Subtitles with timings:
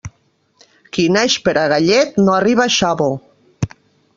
[0.97, 3.11] Qui naix per a gallet no arriba a xavo.